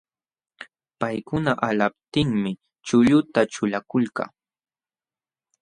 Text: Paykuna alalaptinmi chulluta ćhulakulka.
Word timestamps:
Paykuna 0.99 1.51
alalaptinmi 1.67 2.51
chulluta 2.87 3.41
ćhulakulka. 3.53 4.23